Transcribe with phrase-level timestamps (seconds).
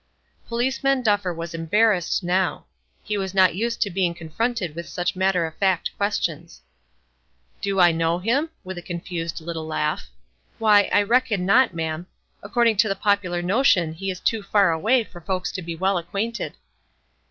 [0.47, 2.65] Policeman Duffer was embarrassed now;
[3.03, 6.63] he was not used to being confronted with such matter of fact questions.
[7.61, 10.09] "Do I know him?" with a confused little laugh.
[10.57, 12.07] "Why, I reckon not, ma'am;
[12.41, 15.99] according to the popular notion he is too far away for folks to be well
[15.99, 16.55] acquainted."